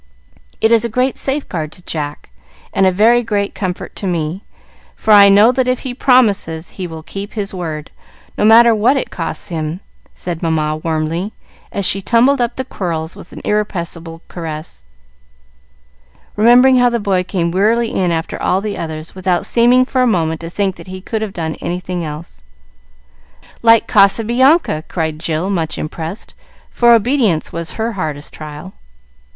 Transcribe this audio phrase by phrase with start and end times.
[0.61, 2.31] It is a great safeguard to Jack,
[2.73, 4.41] and a very great comfort to me;
[4.95, 7.91] for I know that if he promises he will keep his word,
[8.35, 9.79] no matter what it costs him,"
[10.15, 11.33] said Mamma warmly,
[11.71, 14.83] as she tumbled up the quirls with an irrepressible caress,
[16.35, 20.07] remembering how the boy came wearily in after all the others, without seeming for a
[20.07, 22.41] moment to think that he could have done anything else.
[23.61, 26.33] "Like Casabianca!" cried Jill, much impressed,
[26.71, 28.73] for obedience was her hardest trial.